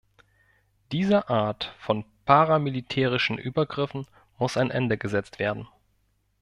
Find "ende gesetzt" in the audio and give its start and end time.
4.71-5.37